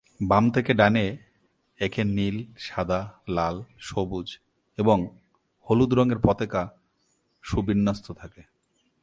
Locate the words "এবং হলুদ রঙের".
4.77-6.19